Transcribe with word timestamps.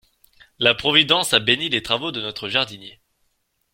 La 0.57 0.73
providence 0.73 1.31
a 1.35 1.39
béni 1.39 1.69
les 1.69 1.83
travaux 1.83 2.11
de 2.11 2.19
notre 2.21 2.49
jardinier. 2.49 2.99